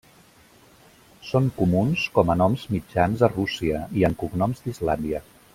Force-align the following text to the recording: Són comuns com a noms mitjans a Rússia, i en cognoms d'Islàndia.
Són 1.31 1.49
comuns 1.59 2.07
com 2.17 2.33
a 2.33 2.37
noms 2.43 2.65
mitjans 2.77 3.23
a 3.29 3.33
Rússia, 3.37 3.87
i 4.01 4.11
en 4.11 4.21
cognoms 4.25 4.65
d'Islàndia. 4.69 5.27